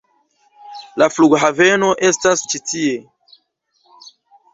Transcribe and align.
La 1.01 1.07
flughaveno 1.17 1.89
estas 2.07 2.43
ĉi 2.55 2.61
tie. 2.71 2.95